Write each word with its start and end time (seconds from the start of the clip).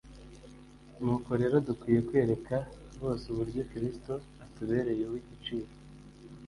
nuko 1.01 1.29
rero 1.41 1.55
dukwiriye 1.67 2.01
kwereka 2.09 2.55
bose 3.01 3.23
uburyo 3.31 3.61
Kristo 3.71 4.13
atubereye 4.43 5.03
uw'igiciro. 5.07 5.71